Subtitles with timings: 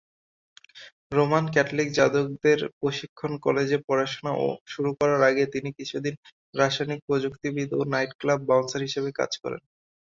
[1.11, 4.31] Roman Catholic যাজকদের প্রশিক্ষণ কলেজে পড়াশোনা
[4.67, 6.15] শুরু করার আগে তিনি কিছুদিন
[6.53, 9.61] রাসায়নিক প্রযুক্তিবিদ ও 'নাইট ক্লাব বাউন্সার' হিসেবে কাজ করেন।